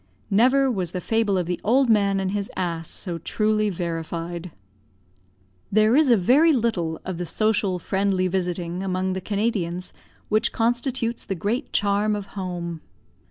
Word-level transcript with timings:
Never 0.31 0.71
was 0.71 0.93
the 0.93 0.99
fable 0.99 1.37
of 1.37 1.45
the 1.45 1.61
old 1.63 1.87
man 1.87 2.19
and 2.19 2.31
his 2.31 2.49
ass 2.57 2.89
so 2.89 3.19
truly 3.19 3.69
verified. 3.69 4.49
There 5.71 5.95
is 5.95 6.09
a 6.09 6.17
very 6.17 6.53
little 6.53 6.99
of 7.05 7.19
the 7.19 7.25
social, 7.27 7.77
friendly 7.77 8.27
visiting 8.27 8.81
among 8.81 9.13
the 9.13 9.21
Canadians 9.21 9.93
which 10.27 10.51
constitutes 10.51 11.23
the 11.23 11.35
great 11.35 11.71
charm 11.71 12.15
of 12.15 12.25
home. 12.33 12.81